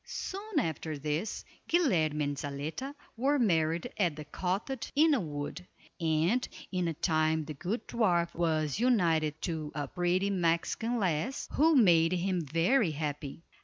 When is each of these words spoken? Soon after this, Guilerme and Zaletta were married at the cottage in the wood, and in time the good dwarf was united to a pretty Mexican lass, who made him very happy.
Soon 0.03 0.57
after 0.59 0.97
this, 0.97 1.45
Guilerme 1.69 2.23
and 2.23 2.35
Zaletta 2.35 2.95
were 3.15 3.37
married 3.37 3.93
at 3.97 4.15
the 4.15 4.25
cottage 4.25 4.91
in 4.95 5.11
the 5.11 5.19
wood, 5.19 5.67
and 5.99 6.47
in 6.71 6.91
time 7.03 7.45
the 7.45 7.53
good 7.53 7.87
dwarf 7.87 8.33
was 8.33 8.79
united 8.79 9.39
to 9.43 9.71
a 9.75 9.87
pretty 9.87 10.31
Mexican 10.31 10.97
lass, 10.97 11.47
who 11.51 11.75
made 11.75 12.13
him 12.13 12.41
very 12.41 12.89
happy. 12.89 13.43